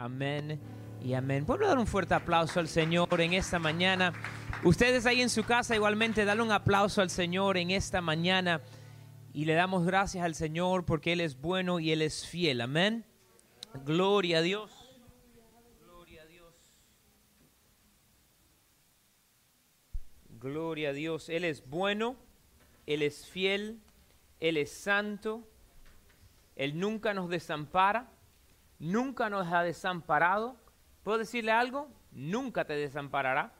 [0.00, 0.58] Amén
[1.02, 1.44] y amén.
[1.44, 4.14] ¿Puedo dar un fuerte aplauso al Señor en esta mañana?
[4.64, 8.62] Ustedes ahí en su casa igualmente, dale un aplauso al Señor en esta mañana
[9.34, 12.62] y le damos gracias al Señor porque Él es bueno y Él es fiel.
[12.62, 13.04] Amén.
[13.84, 14.72] Gloria a Dios.
[15.82, 16.54] Gloria a Dios.
[20.30, 21.28] Gloria a Dios.
[21.28, 22.16] Él es bueno,
[22.86, 23.82] Él es fiel,
[24.40, 25.46] Él es santo.
[26.56, 28.10] Él nunca nos desampara,
[28.80, 30.56] nunca nos ha desamparado.
[31.04, 31.88] ¿Puedo decirle algo?
[32.10, 33.52] Nunca te desamparará.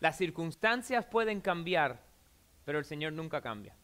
[0.00, 2.02] Las circunstancias pueden cambiar,
[2.64, 3.76] pero el Señor nunca cambia.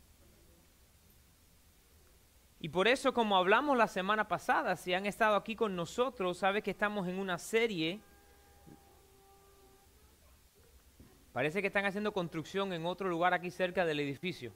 [2.60, 6.60] Y por eso, como hablamos la semana pasada, si han estado aquí con nosotros, sabe
[6.60, 8.00] que estamos en una serie.
[11.32, 14.52] Parece que están haciendo construcción en otro lugar aquí cerca del edificio.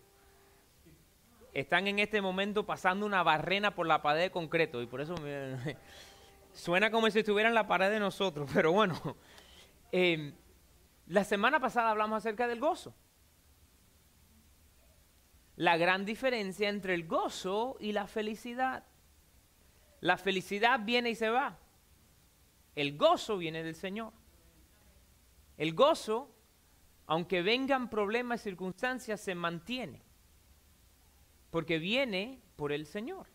[1.52, 5.14] Están en este momento pasando una barrena por la pared de concreto y por eso
[5.16, 5.76] me,
[6.52, 8.50] suena como si estuviera en la pared de nosotros.
[8.54, 8.98] Pero bueno,
[9.92, 10.32] eh,
[11.06, 12.94] la semana pasada hablamos acerca del gozo
[15.56, 18.84] la gran diferencia entre el gozo y la felicidad.
[20.00, 21.58] La felicidad viene y se va.
[22.74, 24.12] El gozo viene del Señor.
[25.58, 26.34] El gozo,
[27.06, 30.02] aunque vengan problemas y circunstancias, se mantiene.
[31.52, 33.26] Porque viene por el Señor.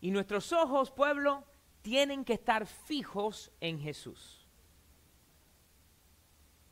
[0.00, 1.44] Y nuestros ojos, pueblo,
[1.82, 4.48] tienen que estar fijos en Jesús.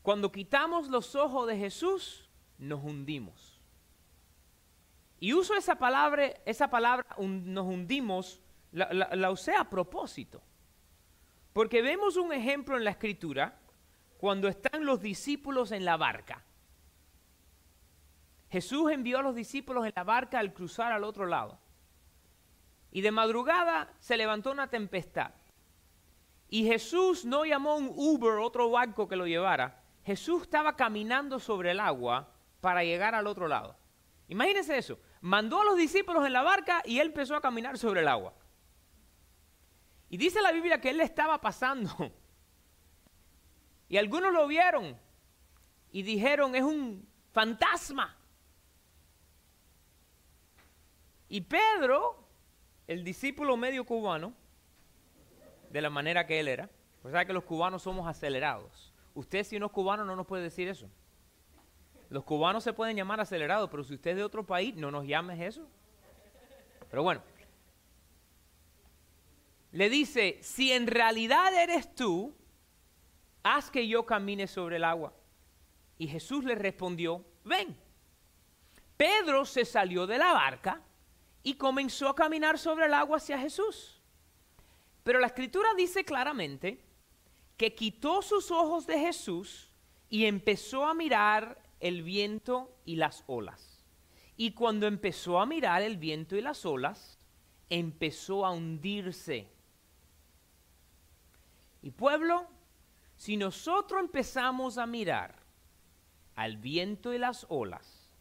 [0.00, 3.60] Cuando quitamos los ojos de Jesús, nos hundimos.
[5.20, 8.40] Y uso esa palabra, esa palabra nos hundimos,
[8.72, 10.40] la, la, usé a propósito.
[11.52, 13.60] Porque vemos un ejemplo en la escritura
[14.16, 16.42] cuando están los discípulos en la barca.
[18.50, 21.58] Jesús envió a los discípulos en la barca al cruzar al otro lado.
[22.90, 25.32] Y de madrugada se levantó una tempestad.
[26.48, 29.82] Y Jesús no llamó un Uber, otro barco que lo llevara.
[30.04, 33.76] Jesús estaba caminando sobre el agua para llegar al otro lado.
[34.28, 38.00] Imagínense eso mandó a los discípulos en la barca y él empezó a caminar sobre
[38.00, 38.34] el agua.
[40.08, 41.90] Y dice la Biblia que él estaba pasando.
[43.90, 45.00] Y algunos lo vieron
[45.92, 48.17] y dijeron, es un fantasma.
[51.28, 52.24] Y Pedro,
[52.86, 54.32] el discípulo medio cubano,
[55.70, 56.70] de la manera que él era,
[57.02, 58.92] pues sabe que los cubanos somos acelerados.
[59.14, 60.88] Usted si no es cubano no nos puede decir eso.
[62.08, 65.06] Los cubanos se pueden llamar acelerados, pero si usted es de otro país, no nos
[65.06, 65.68] llames eso.
[66.90, 67.22] Pero bueno,
[69.72, 72.34] le dice, si en realidad eres tú,
[73.42, 75.12] haz que yo camine sobre el agua.
[75.98, 77.76] Y Jesús le respondió, ven.
[78.96, 80.82] Pedro se salió de la barca
[81.42, 84.00] y comenzó a caminar sobre el agua hacia Jesús.
[85.02, 86.84] Pero la escritura dice claramente
[87.56, 89.70] que quitó sus ojos de Jesús
[90.08, 93.84] y empezó a mirar el viento y las olas.
[94.36, 97.18] Y cuando empezó a mirar el viento y las olas,
[97.68, 99.50] empezó a hundirse.
[101.82, 102.46] Y pueblo,
[103.16, 105.36] si nosotros empezamos a mirar
[106.36, 108.12] al viento y las olas,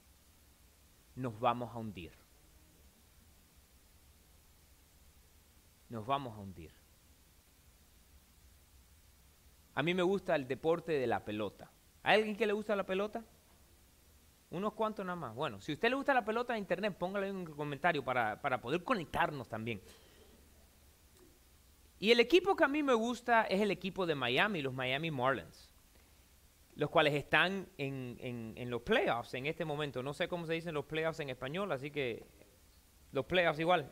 [1.15, 2.26] nos vamos a hundir.
[5.89, 6.71] Nos vamos a hundir.
[9.75, 11.71] A mí me gusta el deporte de la pelota.
[12.03, 13.23] ¿Hay alguien que le gusta la pelota?
[14.49, 15.35] Unos cuantos nada más.
[15.35, 18.61] Bueno, si a usted le gusta la pelota de internet, póngale un comentario para, para
[18.61, 19.81] poder conectarnos también.
[21.99, 25.11] Y el equipo que a mí me gusta es el equipo de Miami, los Miami
[25.11, 25.69] Marlins,
[26.75, 30.03] los cuales están en, en, los playoffs en este momento.
[30.03, 32.25] No sé cómo se dicen los playoffs en español, así que
[33.11, 33.89] los playoffs igual.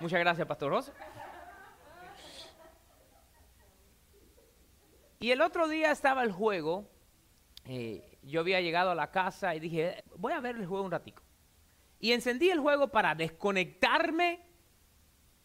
[0.00, 0.92] Muchas gracias, Pastor Rosa.
[5.20, 6.88] Y el otro día estaba el juego
[7.70, 10.90] eh, yo había llegado a la casa y dije, voy a ver el juego un
[10.90, 11.22] ratico.
[12.00, 14.40] Y encendí el juego para desconectarme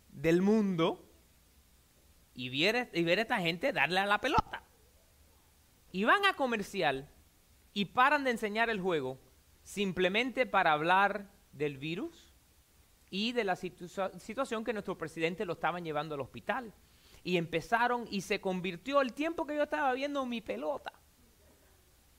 [0.08, 1.06] del mundo
[2.34, 4.64] y ver, y ver a esta gente darle a la pelota.
[5.92, 7.10] Y van a comercial
[7.74, 9.20] y paran de enseñar el juego
[9.64, 12.33] simplemente para hablar del virus
[13.14, 16.74] y de la situación que nuestro presidente lo estaban llevando al hospital.
[17.24, 20.92] Y empezaron y se convirtió el tiempo que yo estaba viendo mi pelota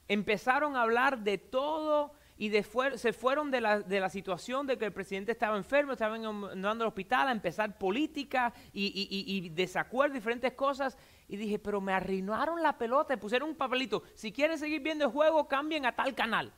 [0.06, 5.32] Empezaron a hablar de todo y se fueron de la, situación de que el presidente
[5.32, 10.96] estaba enfermo, estaban andando al hospital, a empezar política y, y, y, desacuerdo, diferentes cosas.
[11.26, 14.04] Y dije, pero me arruinaron la pelota y pusieron un papelito.
[14.14, 16.52] Si quieren seguir viendo el juego, cambien a tal canal.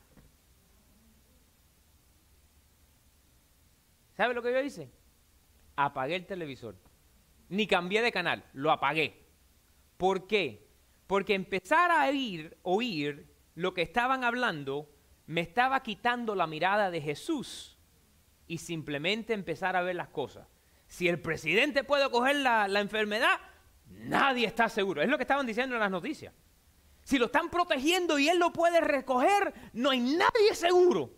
[4.16, 4.90] ¿Sabe lo que yo hice?
[5.76, 6.76] apagué el televisor.
[7.48, 9.24] Ni cambié de canal, lo apagué.
[9.96, 10.66] ¿Por qué?
[11.06, 14.90] Porque empezar a oír, oír lo que estaban hablando
[15.26, 17.78] me estaba quitando la mirada de Jesús
[18.48, 20.48] y simplemente empezar a ver las cosas.
[20.88, 23.38] Si el presidente puede coger la, la enfermedad,
[23.86, 25.02] nadie está seguro.
[25.02, 26.32] Es lo que estaban diciendo en las noticias.
[27.02, 31.10] Si lo están protegiendo y él lo puede recoger, no hay nadie seguro.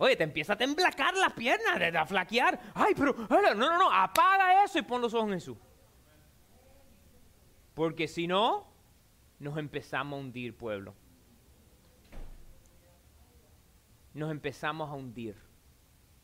[0.00, 2.58] Oye, te empieza a temblacar las piernas, a flaquear.
[2.74, 5.58] Ay, pero, no, no, no, apaga eso y pon los ojos en Jesús.
[7.74, 8.66] Porque si no,
[9.38, 10.94] nos empezamos a hundir, pueblo.
[14.14, 15.36] Nos empezamos a hundir.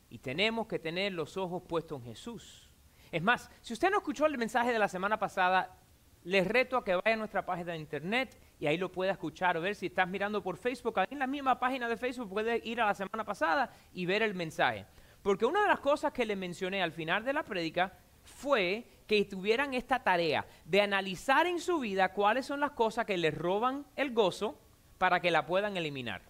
[0.08, 2.70] Y tenemos que tener los ojos puestos en Jesús.
[3.12, 5.78] Es más, si usted no escuchó el mensaje de la semana pasada,
[6.26, 9.56] les reto a que vaya a nuestra página de internet y ahí lo pueda escuchar
[9.56, 10.98] o ver si estás mirando por Facebook.
[10.98, 14.22] Ahí en la misma página de Facebook puedes ir a la semana pasada y ver
[14.22, 14.86] el mensaje.
[15.22, 19.24] Porque una de las cosas que le mencioné al final de la prédica fue que
[19.24, 23.86] tuvieran esta tarea de analizar en su vida cuáles son las cosas que les roban
[23.94, 24.58] el gozo
[24.98, 26.22] para que la puedan eliminar.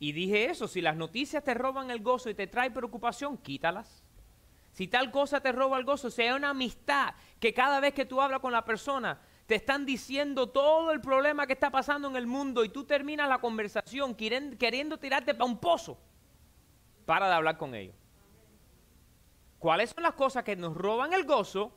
[0.00, 4.02] Y dije eso, si las noticias te roban el gozo y te traen preocupación, quítalas.
[4.72, 8.20] Si tal cosa te roba el gozo, sea una amistad que cada vez que tú
[8.20, 12.26] hablas con la persona te están diciendo todo el problema que está pasando en el
[12.26, 15.98] mundo y tú terminas la conversación queriendo, tirarte para un pozo,
[17.04, 17.94] para de hablar con ellos.
[19.58, 21.70] ¿Cuáles son las cosas que nos roban el gozo?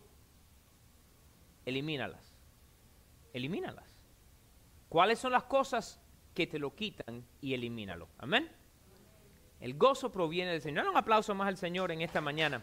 [1.65, 2.33] Elimínalas.
[3.33, 3.85] Elimínalas.
[4.87, 5.99] ¿Cuáles son las cosas
[6.33, 8.07] que te lo quitan y elimínalo?
[8.19, 8.49] Amén.
[9.65, 10.87] El gozo proviene del Señor.
[10.87, 12.61] Un aplauso más al Señor en esta mañana.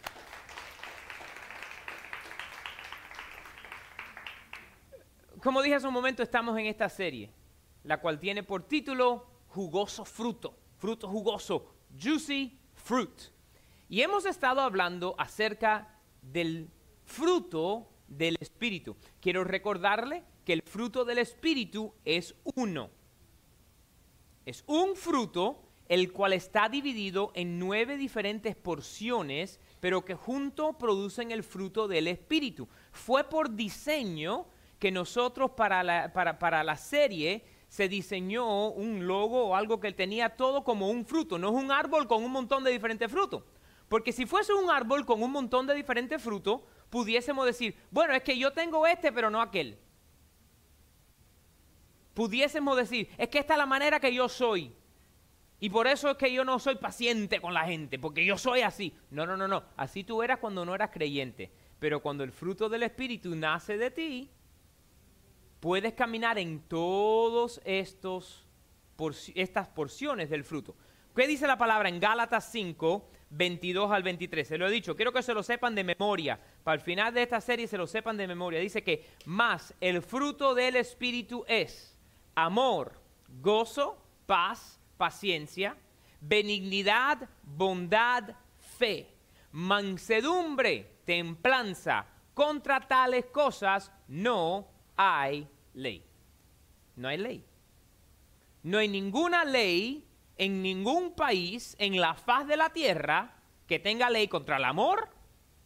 [5.42, 7.32] Como dije hace un momento, estamos en esta serie,
[7.82, 13.20] la cual tiene por título Jugoso Fruto, fruto jugoso, Juicy Fruit.
[13.88, 16.70] Y hemos estado hablando acerca del
[17.04, 18.96] fruto del Espíritu.
[19.20, 22.90] Quiero recordarle que el fruto del Espíritu es uno.
[24.46, 31.30] Es un fruto el cual está dividido en nueve diferentes porciones, pero que juntos producen
[31.30, 32.68] el fruto del Espíritu.
[32.92, 34.46] Fue por diseño
[34.78, 40.30] que nosotros para la, para, la serie se diseñó un logo o algo que tenía
[40.30, 43.44] todo como un fruto, no es un árbol con un montón de diferentes frutos.
[43.88, 48.22] Porque si fuese un árbol con un montón de diferentes frutos, pudiésemos decir, bueno, es
[48.22, 49.78] que yo tengo este, pero no aquel.
[52.14, 54.74] Pudiésemos decir, es que esta es la manera que yo soy.
[55.62, 58.62] Y por eso es que yo no soy paciente con la gente, porque yo soy
[58.62, 58.92] así.
[59.12, 59.62] No, no, no, no.
[59.76, 61.52] Así tú eras cuando no eras creyente.
[61.78, 64.28] Pero cuando el fruto del Espíritu nace de ti,
[65.60, 68.48] puedes caminar en todas estas
[69.68, 70.74] porciones del fruto.
[71.14, 74.48] ¿Qué dice la palabra en Gálatas 5, 22 al 23?
[74.48, 76.40] Se lo he dicho, quiero que se lo sepan de memoria.
[76.64, 78.58] Para el final de esta serie se lo sepan de memoria.
[78.58, 81.96] Dice que más el fruto del Espíritu es
[82.34, 83.00] amor,
[83.40, 85.76] gozo, paz, paciencia,
[86.20, 88.36] benignidad, bondad,
[88.78, 89.12] fe,
[89.50, 92.06] mansedumbre, templanza.
[92.34, 96.06] Contra tales cosas no hay ley.
[96.94, 97.44] No hay ley.
[98.62, 100.06] No hay ninguna ley
[100.38, 103.34] en ningún país en la faz de la tierra
[103.66, 105.08] que tenga ley contra el amor,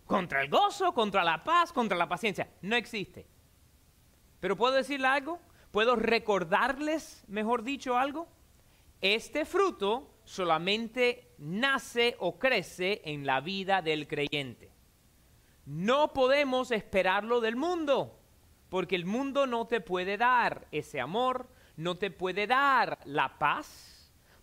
[0.07, 2.49] contra el gozo, contra la paz, contra la paciencia.
[2.63, 3.27] No existe.
[4.41, 5.39] Pero puedo decirle algo,
[5.73, 8.35] puedo recordarles, mejor dicho, algo.
[9.01, 14.71] Este fruto solamente nace o crece en la vida del creyente.
[15.65, 18.21] No podemos esperarlo del mundo.
[18.69, 23.96] Porque el mundo no te puede dar ese amor, no te puede dar la paz.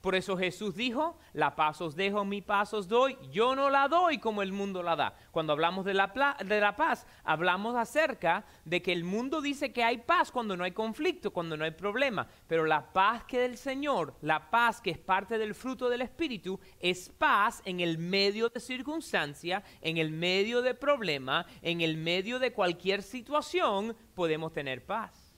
[0.04, 3.18] Por eso Jesús dijo, la paz os dejo, mi paz os doy.
[3.32, 5.16] Yo no la doy como el mundo la da.
[5.32, 9.82] Cuando hablamos de la, de la paz, hablamos acerca de que el mundo dice que
[9.82, 12.28] hay paz cuando no hay conflicto, cuando no hay problema.
[12.48, 16.60] Pero la paz que del Señor, la paz que es parte del fruto del Espíritu,
[16.82, 22.40] es paz en el medio de circunstancia, en el medio de problema, en el medio
[22.40, 25.34] de cualquier situación, podemos tener paz.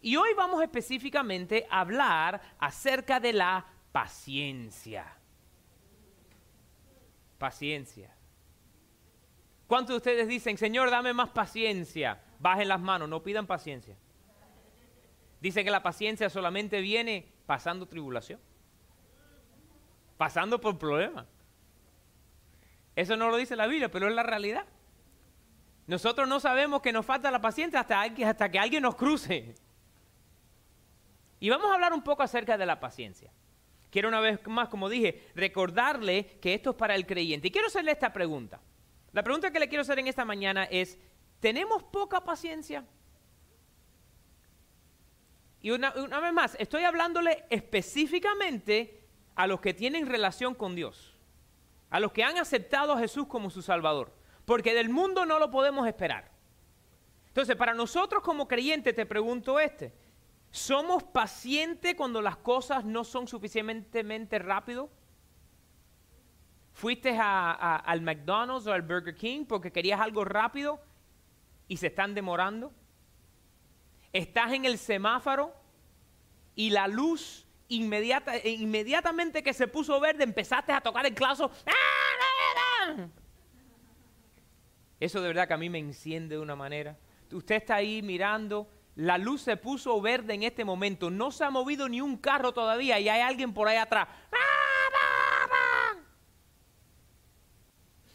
[0.00, 3.66] Y hoy vamos específicamente a hablar acerca de la
[3.98, 5.04] paciencia.
[7.36, 8.14] Paciencia.
[9.66, 12.20] ¿Cuántos de ustedes dicen, Señor, dame más paciencia?
[12.38, 13.96] Bajen las manos, no pidan paciencia.
[15.40, 18.38] Dicen que la paciencia solamente viene pasando tribulación,
[20.16, 21.26] pasando por problemas.
[22.94, 24.64] Eso no lo dice la Biblia, pero es la realidad.
[25.88, 29.56] Nosotros no sabemos que nos falta la paciencia hasta, hasta que alguien nos cruce.
[31.40, 33.32] Y vamos a hablar un poco acerca de la paciencia.
[33.90, 37.48] Quiero una vez más, como dije, recordarle que esto es para el creyente.
[37.48, 38.60] Y quiero hacerle esta pregunta.
[39.12, 40.98] La pregunta que le quiero hacer en esta mañana es,
[41.40, 42.84] ¿tenemos poca paciencia?
[45.60, 49.02] Y una, una, vez más, estoy hablándole específicamente
[49.34, 51.16] a los que tienen relación con Dios,
[51.90, 54.12] a los que han aceptado a Jesús como su Salvador,
[54.44, 56.30] porque del mundo no lo podemos esperar.
[57.28, 59.92] Entonces, para nosotros como creyentes, te pregunto este,
[60.50, 64.90] ¿somos pacientes cuando las cosas no son suficientemente rápido?
[66.72, 70.80] ¿Fuiste al McDonald's o al Burger King porque querías algo rápido
[71.66, 72.72] y se están demorando?
[74.12, 75.54] estás en el semáforo
[76.54, 81.50] y la luz inmediata, eh, inmediatamente que se puso verde empezaste a tocar el claso.
[85.00, 86.96] Eso de verdad que a mí me enciende de una manera.
[87.30, 91.50] Usted está ahí mirando, la luz se puso verde en este momento, no se ha
[91.50, 94.08] movido ni un carro todavía y hay alguien por ahí atrás.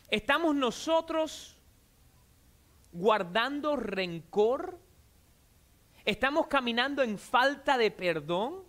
[0.09, 1.57] ¿Estamos nosotros
[2.91, 4.77] guardando rencor
[6.05, 8.61] ¿Estamos caminando en falta de perdón?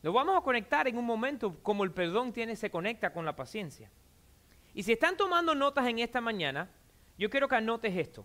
[0.00, 3.36] Lo vamos a conectar en un momento como el perdón tiene, se conecta con la
[3.36, 3.90] paciencia.
[4.72, 6.70] Y si están tomando notas en esta mañana,
[7.18, 8.24] yo quiero que anotes esto.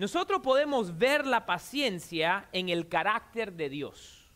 [0.00, 4.32] Nosotros podemos ver la paciencia en el carácter de Dios.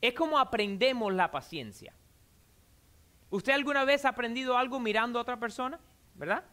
[0.00, 1.94] Es como aprendemos la paciencia.
[3.30, 5.78] ¿Usted alguna vez ha aprendido algo mirando a otra persona?
[6.16, 6.44] ¿Verdad?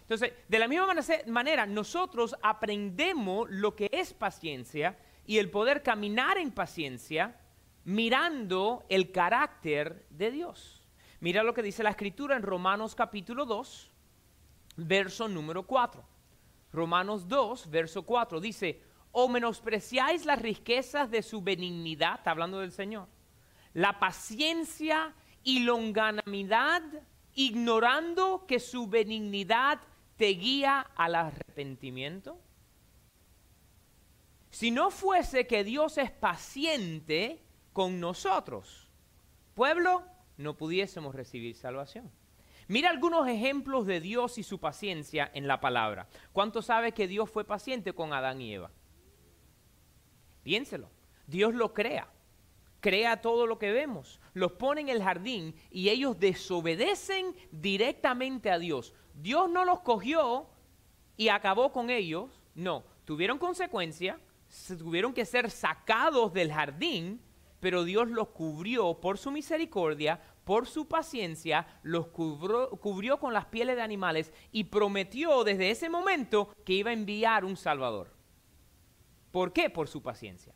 [0.00, 0.96] Entonces, de la misma
[1.28, 7.38] manera, nosotros aprendemos lo que es paciencia y el poder caminar en paciencia
[7.84, 10.88] mirando el carácter de Dios.
[11.20, 13.92] Mira lo que dice la escritura en Romanos capítulo 2,
[14.74, 16.13] verso número 4.
[16.74, 22.72] Romanos 2, verso 4 dice, o menospreciáis las riquezas de su benignidad, está hablando del
[22.72, 23.06] Señor,
[23.72, 25.14] la paciencia
[25.44, 26.82] y longanimidad,
[27.34, 29.80] ignorando que su benignidad
[30.16, 32.40] te guía al arrepentimiento?
[34.50, 38.88] Si no fuese que Dios es paciente con nosotros,
[39.54, 40.04] pueblo,
[40.36, 42.10] no pudiésemos recibir salvación.
[42.68, 46.08] Mira algunos ejemplos de Dios y su paciencia en la palabra.
[46.32, 48.70] ¿Cuánto sabe que Dios fue paciente con Adán y Eva?
[50.42, 50.90] Piénselo.
[51.26, 52.08] Dios lo crea.
[52.80, 54.20] Crea todo lo que vemos.
[54.34, 58.94] Los pone en el jardín y ellos desobedecen directamente a Dios.
[59.14, 60.48] Dios no los cogió
[61.16, 64.18] y acabó con ellos, no, tuvieron consecuencia,
[64.78, 67.20] tuvieron que ser sacados del jardín,
[67.60, 73.76] pero Dios los cubrió por su misericordia, por su paciencia, los cubrió, con las pieles
[73.76, 78.12] de animales y prometió desde ese momento que iba a enviar un Salvador.
[79.32, 79.70] ¿Por qué?
[79.70, 80.54] Por su paciencia.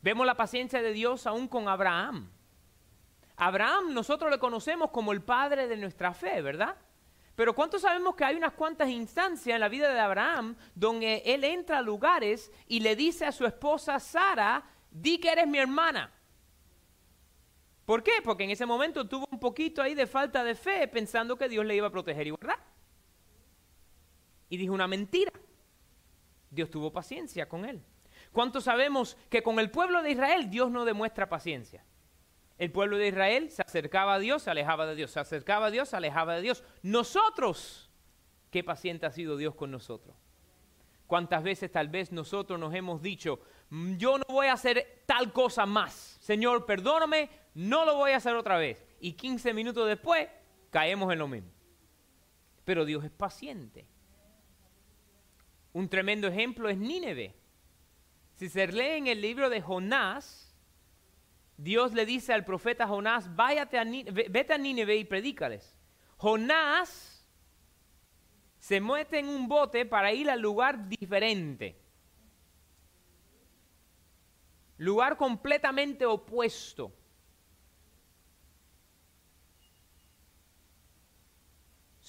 [0.00, 2.30] Vemos la paciencia de Dios aún con Abraham.
[3.36, 6.76] Abraham nosotros le conocemos como el padre de nuestra fe, ¿verdad?
[7.34, 11.42] Pero ¿cuánto sabemos que hay unas cuantas instancias en la vida de Abraham donde él
[11.44, 16.12] entra a lugares y le dice a su esposa Sara, di que eres mi hermana?
[17.84, 18.22] ¿Por qué?
[18.22, 21.64] Porque en ese momento tuvo un poquito ahí de falta de fe pensando que Dios
[21.64, 22.58] le iba a proteger y guardar.
[24.48, 25.32] Y dijo una mentira.
[26.50, 27.82] Dios tuvo paciencia con él.
[28.32, 31.84] ¿Cuánto sabemos que con el pueblo de Israel Dios no demuestra paciencia?
[32.58, 35.70] El pueblo de Israel se acercaba a Dios, se alejaba de Dios, se acercaba a
[35.70, 36.62] Dios, se alejaba de Dios.
[36.82, 37.90] Nosotros,
[38.50, 40.14] qué paciente ha sido Dios con nosotros.
[41.06, 45.32] ¿Cuántas veces tal vez nosotros nos hemos dicho, mm, yo no voy a hacer tal
[45.32, 46.18] cosa más?
[46.20, 48.84] Señor, perdóname, no lo voy a hacer otra vez.
[49.00, 50.28] Y 15 minutos después
[50.70, 51.50] caemos en lo mismo.
[52.64, 53.86] Pero Dios es paciente.
[55.72, 57.34] Un tremendo ejemplo es Nínive.
[58.34, 60.54] Si se lee en el libro de Jonás,
[61.56, 65.76] Dios le dice al profeta Jonás, váyate a vete a Nínive y predícales.
[66.16, 67.26] Jonás
[68.58, 71.80] se mete en un bote para ir al lugar diferente.
[74.76, 76.92] Lugar completamente opuesto.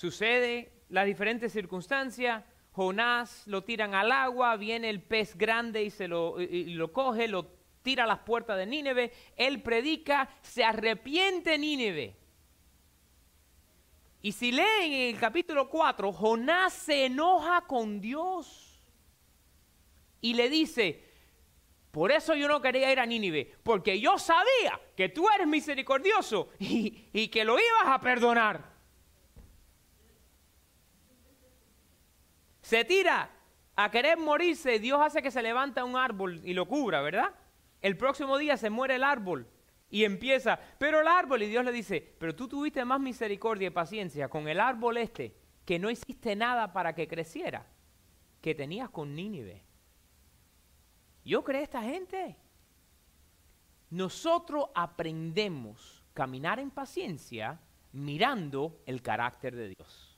[0.01, 2.43] Sucede las diferentes circunstancias.
[2.71, 7.27] Jonás lo tiran al agua, viene el pez grande y se lo, y lo coge,
[7.27, 7.45] lo
[7.83, 12.17] tira a las puertas de Nínive, él predica, se arrepiente Nínive.
[14.23, 18.81] Y si leen en el capítulo 4, Jonás se enoja con Dios
[20.19, 21.05] y le dice,
[21.91, 26.49] por eso yo no quería ir a Nínive, porque yo sabía que tú eres misericordioso
[26.57, 28.70] y, y que lo ibas a perdonar.
[32.71, 33.29] Se tira
[33.75, 37.35] a querer morirse, Dios hace que se levanta un árbol y lo cubra, ¿verdad?
[37.81, 39.45] El próximo día se muere el árbol
[39.89, 43.71] y empieza, pero el árbol, y Dios le dice, pero tú tuviste más misericordia y
[43.71, 45.35] paciencia con el árbol este,
[45.65, 47.67] que no hiciste nada para que creciera,
[48.39, 49.65] que tenías con Nínive.
[51.25, 52.37] Yo creo esta gente.
[53.89, 57.59] Nosotros aprendemos caminar en paciencia
[57.91, 60.10] mirando el carácter de Dios.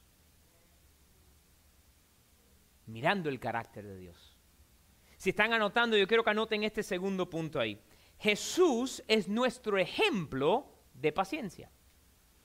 [2.85, 4.37] Mirando el carácter de Dios.
[5.17, 7.81] Si están anotando, yo quiero que anoten este segundo punto ahí.
[8.19, 11.71] Jesús es nuestro ejemplo de paciencia.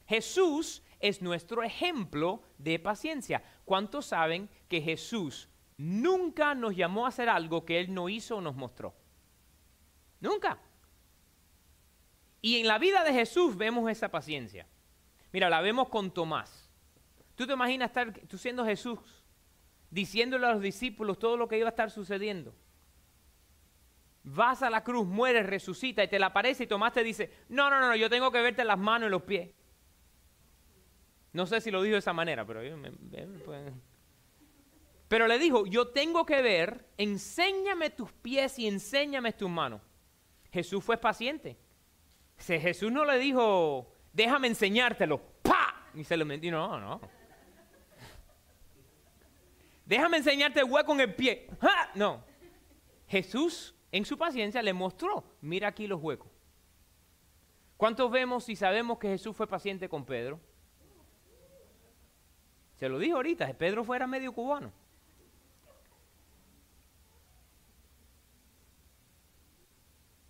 [0.07, 3.43] Jesús es nuestro ejemplo de paciencia.
[3.65, 8.41] ¿Cuántos saben que Jesús nunca nos llamó a hacer algo que Él no hizo o
[8.41, 8.95] nos mostró?
[10.21, 10.59] Nunca.
[12.41, 14.67] Y en la vida de Jesús vemos esa paciencia.
[15.33, 16.71] Mira, la vemos con Tomás.
[17.35, 18.99] ¿Tú te imaginas estar, tú siendo Jesús,
[19.91, 22.55] diciéndole a los discípulos todo lo que iba a estar sucediendo?
[24.35, 27.71] vas a la cruz, mueres, resucita y te la aparece y Tomás te dice, no,
[27.71, 29.51] no, no, yo tengo que verte las manos y los pies.
[31.33, 32.61] No sé si lo dijo de esa manera, pero
[35.09, 39.81] Pero le dijo, yo tengo que ver, enséñame tus pies y enséñame tus manos.
[40.51, 41.59] Jesús fue paciente.
[42.39, 45.91] Jesús no le dijo, déjame enseñártelo, ¡pa!
[45.95, 47.01] Y se lo metió, no, no.
[49.89, 51.49] Déjame enseñarte el hueco en el pie.
[51.63, 51.91] ¡Ja!
[51.95, 52.23] No.
[53.07, 56.31] Jesús en su paciencia le mostró, mira aquí los huecos.
[57.79, 60.39] ¿Cuántos vemos y sabemos que Jesús fue paciente con Pedro?
[62.75, 64.71] Se lo dijo ahorita, Pedro fuera medio cubano.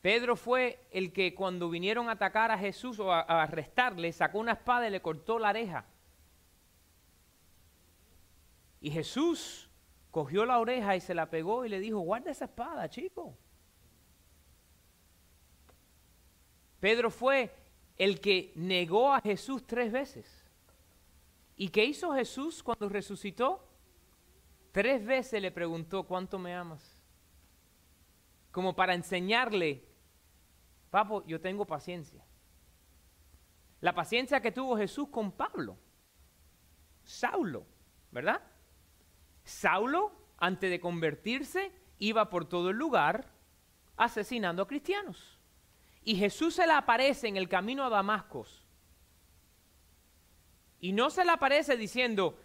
[0.01, 4.53] Pedro fue el que cuando vinieron a atacar a Jesús o a, arrestarle, sacó una
[4.53, 5.85] espada y le cortó la oreja.
[8.81, 9.69] Y Jesús
[10.11, 13.37] cogió la oreja y se la pegó y le dijo, guarda esa espada, chico.
[16.81, 17.53] Pedro fue
[17.97, 20.45] el que negó a Jesús tres veces.
[21.57, 23.69] ¿Y qué hizo Jesús cuando resucitó?
[24.71, 27.03] Tres veces le preguntó, ¿cuánto me amas?
[28.53, 29.85] Como para enseñarle,
[30.91, 32.25] papo, yo tengo paciencia.
[33.81, 35.77] La paciencia que tuvo Jesús con Pablo,
[37.03, 37.67] Saulo,
[38.13, 38.41] ¿verdad?
[39.49, 43.33] Saulo, antes de convertirse, iba por todo el lugar
[43.97, 45.39] asesinando a cristianos.
[46.05, 48.67] Y Jesús se le aparece en el camino a Damascos.
[50.81, 52.39] Y no se le aparece diciendo,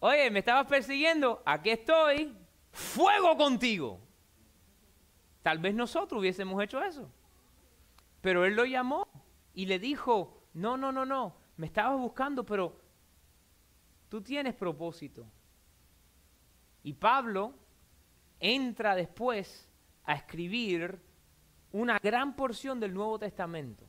[0.00, 2.36] oye, me estabas persiguiendo, aquí estoy,
[2.72, 4.00] fuego contigo.
[5.42, 7.08] Tal vez nosotros hubiésemos hecho eso.
[8.20, 9.08] Pero él lo llamó
[9.54, 12.76] y le dijo, no, no, no, no, me estabas buscando, pero
[14.08, 15.24] tú tienes propósito.
[16.82, 17.54] Y Pablo
[18.40, 19.68] entra después
[20.04, 21.00] a escribir
[21.72, 23.84] una gran porción del Nuevo Testamento.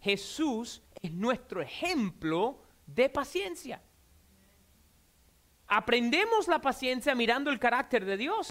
[0.00, 3.80] Jesús es nuestro ejemplo de paciencia.
[5.68, 8.50] Aprendemos la paciencia mirando el carácter de Dios.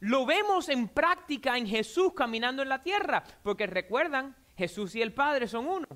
[0.00, 5.14] Lo vemos en práctica en Jesús caminando en la tierra, porque recuerdan, Jesús y el
[5.14, 5.86] Padre son uno.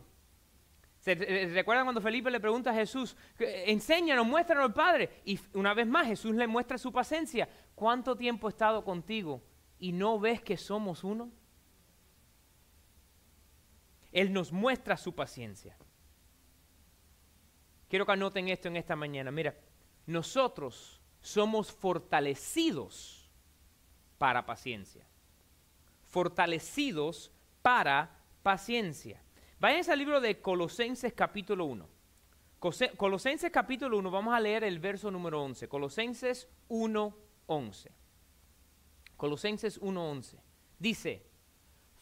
[1.16, 5.22] ¿Se recuerdan cuando Felipe le pregunta a Jesús, enséñanos, muéstranos al Padre?
[5.24, 7.48] Y una vez más Jesús le muestra su paciencia.
[7.74, 9.42] ¿Cuánto tiempo he estado contigo
[9.78, 11.30] y no ves que somos uno?
[14.12, 15.78] Él nos muestra su paciencia.
[17.88, 19.30] Quiero que anoten esto en esta mañana.
[19.30, 19.56] Mira,
[20.04, 23.30] nosotros somos fortalecidos
[24.18, 25.06] para paciencia.
[26.02, 28.10] Fortalecidos para
[28.42, 29.22] paciencia.
[29.60, 31.88] Váyanse al libro de Colosenses capítulo 1.
[32.96, 35.68] Colosenses capítulo 1, vamos a leer el verso número 11.
[35.68, 37.16] Colosenses 1,
[37.46, 37.92] 11.
[39.16, 40.40] Colosenses 1, 11.
[40.78, 41.26] Dice,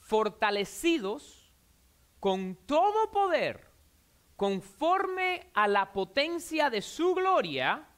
[0.00, 1.50] fortalecidos
[2.20, 3.70] con todo poder,
[4.36, 7.88] conforme a la potencia de su gloria,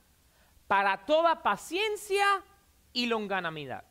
[0.68, 2.44] para toda paciencia
[2.92, 3.84] y longanimidad.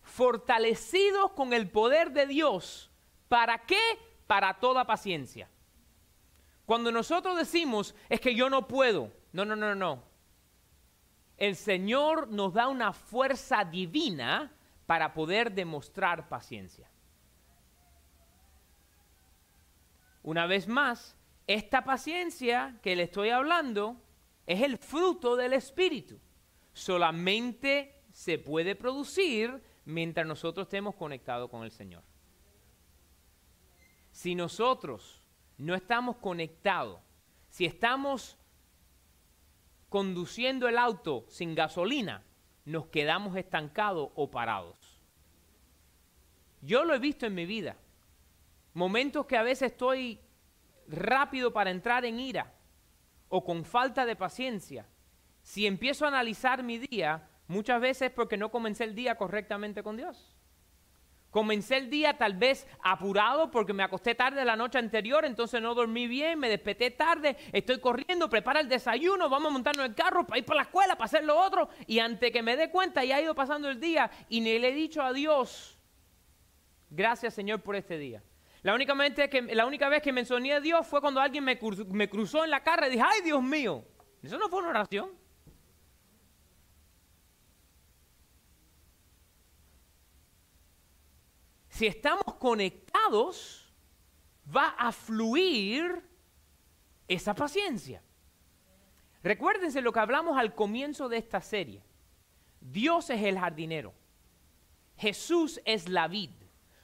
[0.00, 2.90] Fortalecidos con el poder de Dios.
[3.28, 3.80] ¿Para qué?
[4.26, 5.48] Para toda paciencia.
[6.66, 10.02] Cuando nosotros decimos, es que yo no puedo, no, no, no, no.
[11.36, 14.52] El Señor nos da una fuerza divina
[14.86, 16.88] para poder demostrar paciencia.
[20.22, 24.00] Una vez más, esta paciencia que le estoy hablando
[24.46, 26.18] es el fruto del Espíritu.
[26.72, 32.02] Solamente se puede producir mientras nosotros estemos conectados con el Señor.
[34.14, 35.20] Si nosotros
[35.58, 37.00] no estamos conectados,
[37.48, 38.38] si estamos
[39.88, 42.22] conduciendo el auto sin gasolina,
[42.64, 45.00] nos quedamos estancados o parados.
[46.62, 47.76] Yo lo he visto en mi vida.
[48.72, 50.20] Momentos que a veces estoy
[50.86, 52.54] rápido para entrar en ira
[53.28, 54.86] o con falta de paciencia.
[55.42, 59.96] Si empiezo a analizar mi día, muchas veces porque no comencé el día correctamente con
[59.96, 60.33] Dios.
[61.34, 65.74] Comencé el día tal vez apurado porque me acosté tarde la noche anterior, entonces no
[65.74, 70.24] dormí bien, me desperté tarde, estoy corriendo, prepara el desayuno, vamos a montarnos el carro
[70.24, 73.02] para ir para la escuela, para hacer lo otro, y antes que me dé cuenta
[73.02, 75.76] ya ha ido pasando el día y ni le he dicho a Dios,
[76.88, 78.22] gracias Señor por este día.
[78.62, 78.94] La única,
[79.28, 82.44] que, la única vez que mencioné a Dios fue cuando alguien me cruzó, me cruzó
[82.44, 83.84] en la cara y dije, ay Dios mío,
[84.22, 85.10] eso no fue una oración.
[91.74, 93.68] Si estamos conectados,
[94.54, 96.08] va a fluir
[97.08, 98.00] esa paciencia.
[99.24, 101.82] Recuérdense lo que hablamos al comienzo de esta serie.
[102.60, 103.92] Dios es el jardinero.
[104.96, 106.30] Jesús es la vid.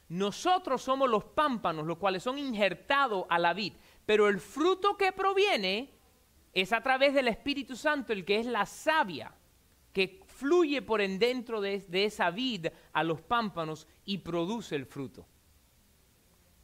[0.09, 3.75] Nosotros somos los pámpanos, los cuales son injertados a la vid.
[4.07, 5.95] Pero el fruto que proviene
[6.53, 9.33] es a través del Espíritu Santo, el que es la savia,
[9.93, 14.87] que fluye por en dentro de, de esa vid a los pámpanos y produce el
[14.87, 15.27] fruto.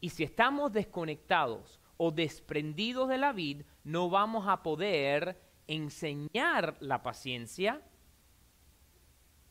[0.01, 7.03] Y si estamos desconectados o desprendidos de la vid, no vamos a poder enseñar la
[7.03, 7.83] paciencia.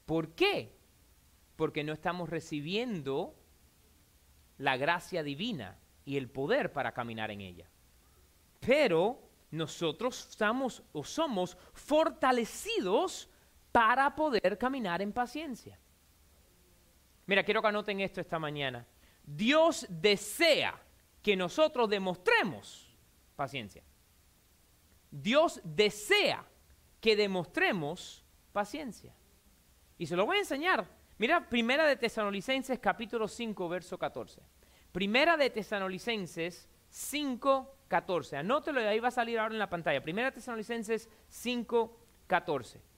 [0.08, 0.76] ¿Por qué?
[1.56, 3.36] Porque no estamos recibiendo
[4.58, 7.70] la gracia divina y el poder para caminar en ella.
[8.60, 9.20] Pero
[9.52, 13.30] nosotros estamos o somos fortalecidos
[13.76, 15.78] para poder caminar en paciencia.
[17.26, 18.88] Mira, quiero que anoten esto esta mañana.
[19.22, 20.82] Dios desea
[21.22, 22.96] que nosotros demostremos
[23.36, 23.84] paciencia.
[25.12, 26.46] Dios desea
[27.02, 29.14] que demostremos paciencia.
[29.98, 30.88] Y se lo voy a enseñar.
[31.18, 34.42] Mira, Primera de Tesanolicenses capítulo 5, verso 14.
[34.94, 38.38] Primera de Tesanolicenses 5, 14.
[38.38, 40.02] Anótelo y ahí va a salir ahora en la pantalla.
[40.02, 42.95] Primera de Tesanolicenses 5, 14.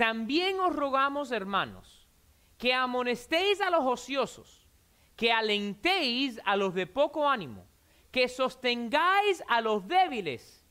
[0.00, 2.08] También os rogamos, hermanos,
[2.56, 4.66] que amonestéis a los ociosos,
[5.14, 7.66] que alentéis a los de poco ánimo,
[8.10, 10.64] que sostengáis a los débiles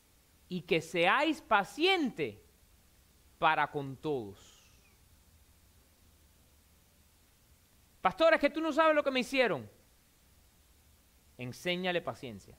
[0.47, 2.43] y que seáis paciente
[3.37, 4.67] para con todos.
[8.01, 9.69] Pastores, que tú no sabes lo que me hicieron.
[11.37, 12.57] Enséñale paciencia.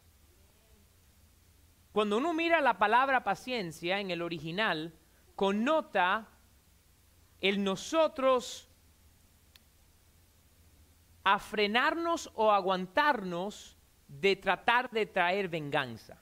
[1.91, 4.95] Cuando uno mira la palabra paciencia en el original,
[5.35, 6.29] connota
[7.41, 8.69] el nosotros
[11.25, 13.77] a frenarnos o aguantarnos
[14.09, 16.19] de tratar de traer venganza.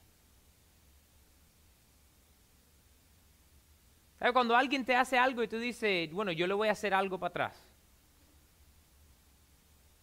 [4.19, 4.33] ¿Sabes?
[4.33, 7.19] Cuando alguien te hace algo y tú dices, bueno, yo le voy a hacer algo
[7.19, 7.69] para atrás.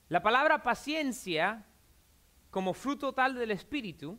[0.08, 1.66] La palabra paciencia,
[2.50, 4.18] como fruto tal del Espíritu,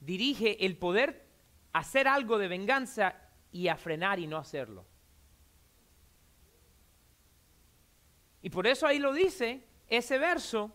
[0.00, 1.26] dirige el poder
[1.72, 3.14] hacer algo de venganza
[3.50, 4.86] y a frenar y no hacerlo.
[8.42, 10.74] Y por eso ahí lo dice ese verso,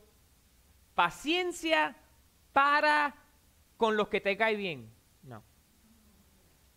[0.93, 1.95] paciencia
[2.51, 3.15] para
[3.77, 4.91] con los que te cae bien.
[5.23, 5.43] No.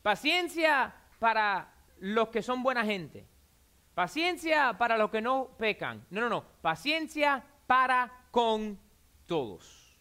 [0.03, 3.27] Paciencia para los que son buena gente.
[3.95, 6.07] Paciencia para los que no pecan.
[6.11, 6.45] No, no, no.
[6.63, 8.79] Paciencia para con
[9.27, 9.99] todos.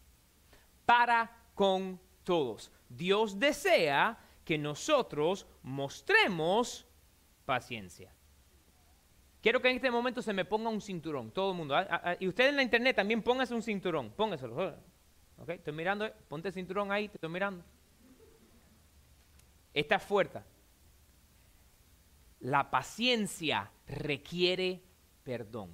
[0.86, 2.72] Para con todos.
[2.88, 6.88] Dios desea que nosotros mostremos
[7.46, 8.14] paciencia.
[9.42, 11.76] Quiero que en este momento se me ponga un cinturón, todo el mundo.
[11.76, 14.76] Ah, ah, ah, y usted en la internet también póngase un cinturón, póngaselo.
[15.48, 17.64] Estoy mirando, eh, ponte el cinturón ahí, te estoy mirando.
[19.74, 20.42] Esta fuerte.
[22.40, 24.82] La paciencia requiere
[25.24, 25.72] perdón.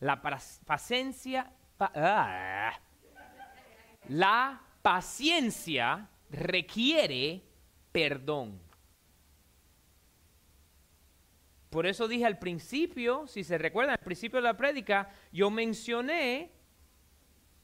[0.00, 1.50] La paciencia,
[4.08, 7.42] la paciencia requiere
[7.92, 8.65] perdón.
[11.76, 16.50] Por eso dije al principio, si se recuerdan, al principio de la prédica, yo mencioné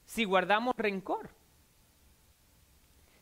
[0.05, 1.31] si guardamos rencor.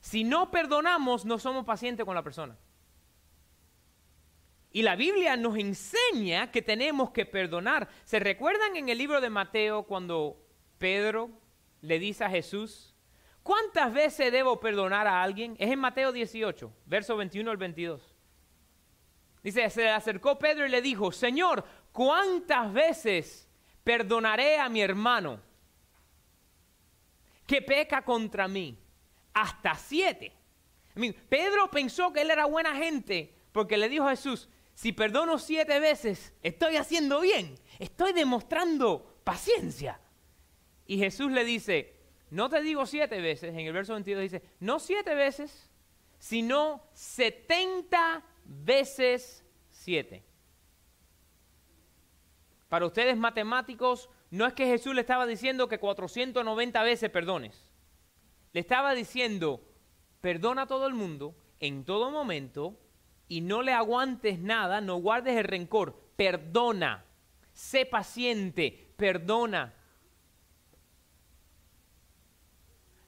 [0.00, 2.59] Si no perdonamos, no somos pacientes con la persona.
[4.72, 7.88] Y la Biblia nos enseña que tenemos que perdonar.
[8.03, 10.44] ¿Se recuerdan en el libro de Mateo cuando
[10.79, 11.31] Pedro
[11.83, 12.96] le dice a Jesús,
[13.44, 15.55] ¿cuántas veces debo perdonar a alguien?
[15.61, 18.10] Es en Mateo 18, verso 21 al 22.
[19.42, 23.48] Dice, se le acercó Pedro y le dijo, Señor, ¿cuántas veces
[23.83, 25.40] perdonaré a mi hermano
[27.46, 28.79] que peca contra mí?
[29.33, 30.33] Hasta siete.
[31.29, 35.81] Pedro pensó que él era buena gente porque le dijo a Jesús, Si perdono siete
[35.81, 40.00] veces, estoy haciendo bien, estoy demostrando paciencia.
[40.87, 41.94] Y Jesús le dice,
[42.31, 45.70] no te digo siete veces, en el verso 22 dice, no siete veces,
[46.18, 50.25] sino setenta veces siete.
[52.69, 57.73] Para ustedes matemáticos, no es que Jesús le estaba diciendo que 490 veces perdones.
[58.53, 59.61] Le estaba diciendo,
[60.21, 62.79] perdona a todo el mundo en todo momento
[63.29, 67.05] y no le aguantes nada, no guardes el rencor, perdona,
[67.53, 69.75] sé paciente, perdona.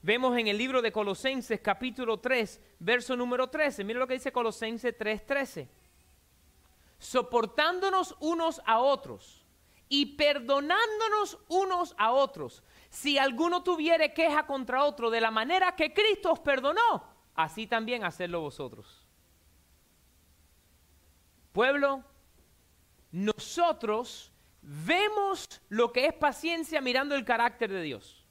[0.03, 3.85] Vemos en el libro de Colosenses capítulo 3, verso número 13.
[3.85, 5.69] Mira lo que dice Colosenses 3:13.
[6.99, 9.47] Soportándonos unos a otros
[9.89, 12.65] y perdonándonos unos a otros.
[12.91, 17.05] Si alguno tuviere queja contra otro de la manera que Cristo os perdonó,
[17.37, 19.07] así también hacedlo vosotros.
[21.53, 22.03] Pueblo,
[23.13, 28.22] nosotros vemos lo que es paciencia mirando el carácter de Dios.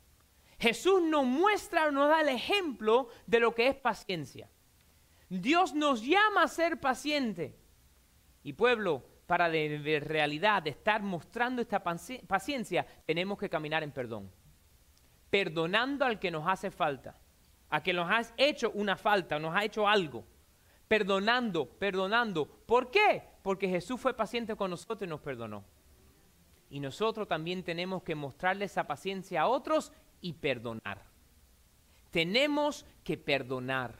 [0.62, 4.48] Jesús nos muestra, nos da el ejemplo de lo que es paciencia.
[5.28, 7.58] Dios nos llama a ser paciente.
[8.44, 14.32] Y pueblo, para de, realidad de estar mostrando esta paciencia, tenemos que caminar en perdón.
[15.32, 17.18] Perdonando al que nos hace falta,
[17.72, 20.24] a que nos ha hecho una falta, nos ha hecho algo.
[20.88, 22.46] Perdonando, perdonando.
[22.68, 23.24] ¿Por qué?
[23.42, 25.64] Porque Jesús fue paciente con nosotros y nos perdonó.
[26.70, 31.04] Y nosotros también tenemos que mostrarle esa paciencia a otros y perdonar.
[32.12, 33.96] Tenemos que perdonar.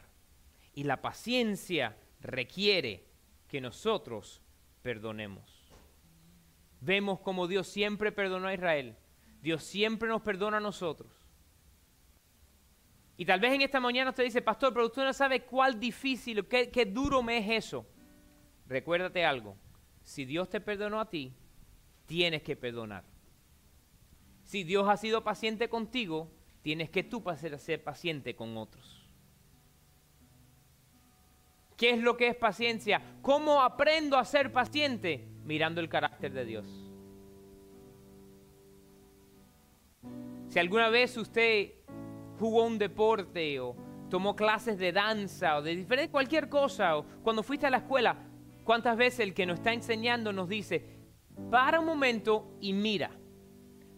[0.74, 3.04] Y la paciencia requiere
[3.48, 4.42] que nosotros
[4.82, 5.62] perdonemos.
[6.80, 8.96] Vemos como Dios siempre perdonó a Israel.
[9.42, 11.12] Dios siempre nos perdona a nosotros.
[13.18, 16.48] Y tal vez en esta mañana usted dice, pastor, pero usted no sabe cuál difícil,
[16.48, 17.86] qué, qué duro me es eso.
[18.68, 19.58] Recuérdate algo,
[20.04, 21.34] si Dios te perdonó a ti,
[22.06, 23.11] tienes que perdonar.
[24.52, 26.30] Si Dios ha sido paciente contigo,
[26.62, 27.24] tienes que tú
[27.58, 29.02] ser paciente con otros.
[31.78, 33.02] ¿Qué es lo que es paciencia?
[33.22, 35.26] ¿Cómo aprendo a ser paciente?
[35.46, 36.68] Mirando el carácter de Dios.
[40.50, 41.72] Si alguna vez usted
[42.38, 43.78] jugó un deporte o
[44.10, 48.18] tomó clases de danza o de diferente cualquier cosa o cuando fuiste a la escuela,
[48.66, 50.84] ¿cuántas veces el que nos está enseñando nos dice,
[51.50, 53.21] para un momento y mira?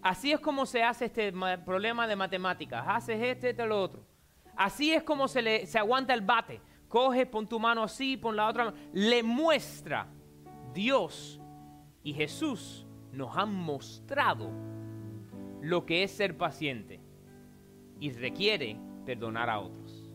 [0.03, 1.31] Así es como se hace este
[1.65, 2.83] problema de matemáticas.
[2.87, 4.05] Haces este, este, lo otro.
[4.55, 6.61] Así es como se, le, se aguanta el bate
[6.93, 8.71] coge, pon tu mano así, pon la otra.
[8.93, 10.05] Le muestra
[10.75, 11.41] Dios
[12.03, 14.51] y Jesús nos han mostrado
[15.59, 17.01] lo que es ser paciente
[17.99, 20.11] y requiere perdonar a otros.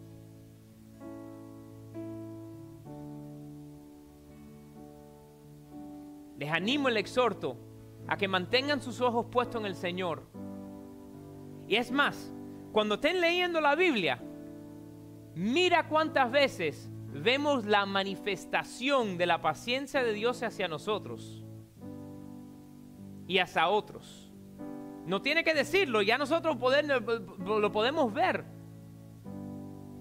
[6.37, 7.57] Les animo, el exhorto
[8.09, 10.23] a que mantengan sus ojos puestos en el Señor.
[11.66, 12.33] Y es más,
[12.73, 14.21] cuando estén leyendo la Biblia,
[15.38, 21.44] Mira cuántas veces vemos la manifestación de la paciencia de Dios hacia nosotros
[23.29, 24.33] y hacia otros.
[25.07, 28.47] No tiene que decirlo, ya nosotros lo podemos ver.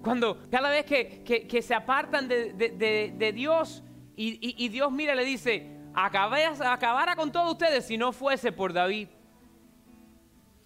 [0.02, 3.84] Cuando cada vez que, se apartan de, Dios
[4.16, 9.08] y, Dios mira le dice, acabara con todos ustedes si no fuese por David,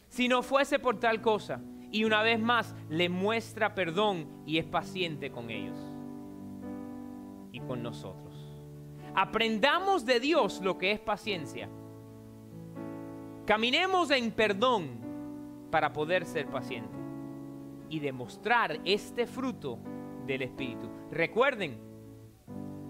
[0.09, 4.65] si no fuese por tal cosa y una vez más le muestra perdón y es
[4.65, 5.79] paciente con ellos
[7.53, 8.35] y con nosotros.
[9.15, 11.69] Aprendamos de Dios lo que es paciencia.
[13.47, 15.01] Caminemos en perdón
[15.71, 16.99] para poder ser pacientes
[17.89, 19.79] y demostrar este fruto
[20.27, 20.89] del Espíritu.
[21.11, 21.79] Recuerden,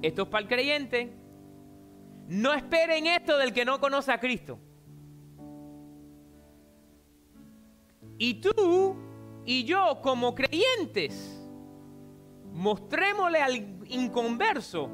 [0.00, 1.21] esto es para el creyente.
[2.28, 4.58] No esperen esto del que no conoce a Cristo.
[8.18, 8.96] Y tú
[9.44, 11.40] y yo como creyentes,
[12.52, 13.56] mostrémosle al
[13.88, 14.88] inconverso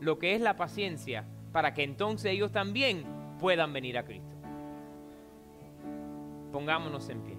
[0.00, 3.04] lo que es la paciencia para que entonces ellos también
[3.38, 4.34] puedan venir a Cristo.
[6.50, 7.38] Pongámonos en pie.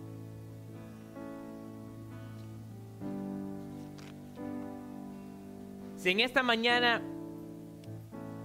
[5.98, 7.02] Si en esta mañana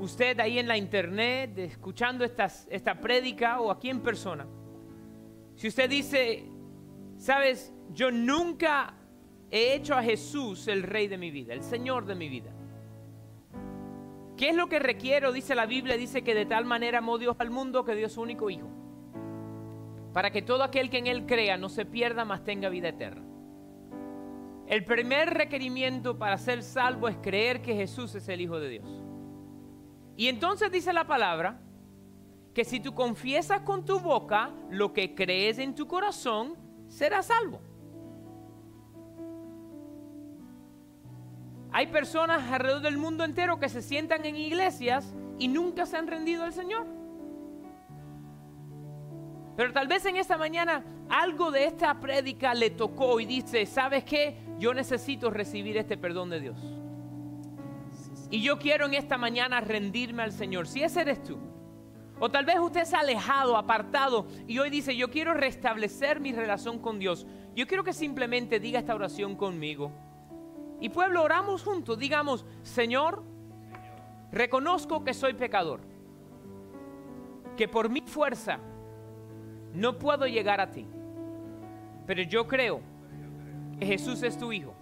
[0.01, 4.47] usted ahí en la internet, escuchando esta prédica o aquí en persona,
[5.55, 6.45] si usted dice,
[7.21, 8.95] Sabes, yo nunca
[9.51, 12.51] he hecho a Jesús el rey de mi vida, el Señor de mi vida.
[14.39, 15.31] ¿Qué es lo que requiero?
[15.31, 18.23] Dice la Biblia, dice que de tal manera amó Dios al mundo que dio su
[18.23, 18.69] único Hijo.
[20.15, 23.23] Para que todo aquel que en Él crea no se pierda, mas tenga vida eterna.
[24.67, 29.10] El primer requerimiento para ser salvo es creer que Jesús es el Hijo de Dios.
[30.17, 31.61] Y entonces dice la palabra
[32.55, 36.57] que si tú confiesas con tu boca lo que crees en tu corazón,
[36.89, 37.61] serás salvo.
[41.73, 46.09] Hay personas alrededor del mundo entero que se sientan en iglesias y nunca se han
[46.09, 46.87] rendido al Señor.
[49.57, 54.05] Pero tal vez en esta mañana algo de esta prédica le tocó y dice, ¿sabes
[54.05, 54.37] qué?
[54.59, 56.80] Yo necesito recibir este perdón de Dios.
[58.31, 60.69] Y yo quiero en esta mañana rendirme al Señor.
[60.69, 61.39] Si ese eres tú.
[62.21, 66.33] O tal vez usted se ha alejado, apartado y hoy dice, yo quiero restablecer mi
[66.33, 67.27] relación con Dios.
[67.57, 69.91] Yo quiero que simplemente diga esta oración conmigo.
[70.81, 71.99] Y pueblo, oramos juntos.
[71.99, 73.23] Digamos, Señor,
[74.31, 75.81] reconozco que soy pecador.
[77.57, 78.59] Que por mi fuerza
[79.73, 80.87] no puedo llegar a ti.
[82.07, 82.83] Pero yo creo
[83.79, 84.75] que Jesús es tu Hijo.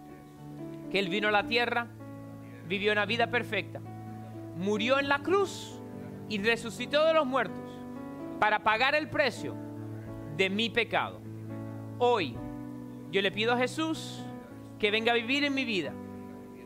[0.91, 1.87] Que Él vino a la tierra,
[2.69, 3.81] vivió una vida perfecta.
[4.57, 5.81] Murió en la cruz
[6.29, 7.65] y resucitó de los muertos
[8.39, 9.55] para pagar el precio
[10.37, 11.21] de mi pecado.
[11.99, 12.37] Hoy
[13.11, 14.23] yo le pido a Jesús
[14.79, 15.93] que venga a vivir en mi vida,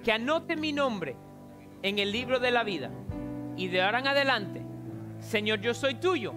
[0.03, 1.17] que anote mi nombre
[1.83, 2.91] en el libro de la vida
[3.57, 4.63] y de ahora en adelante,
[5.21, 6.35] Señor, yo soy tuyo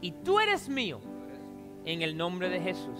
[0.00, 1.00] y tú eres mío
[1.84, 2.98] en el nombre de Jesús.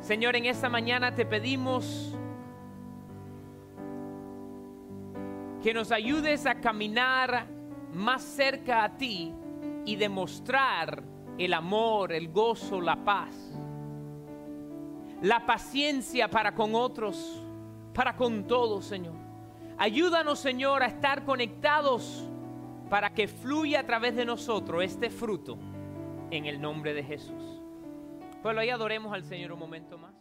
[0.00, 2.16] Señor, en esta mañana te pedimos
[5.68, 7.46] que nos ayudes a caminar
[7.92, 9.34] más cerca a ti
[9.84, 11.02] y demostrar
[11.36, 13.54] el amor, el gozo, la paz,
[15.20, 17.44] la paciencia para con otros,
[17.92, 19.16] para con todos, Señor.
[19.76, 22.26] Ayúdanos, Señor, a estar conectados
[22.88, 25.58] para que fluya a través de nosotros este fruto
[26.30, 27.60] en el nombre de Jesús.
[28.42, 30.17] Pues ahí adoremos al Señor un momento más.